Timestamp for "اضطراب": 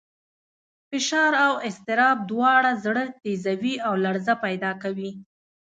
1.69-2.17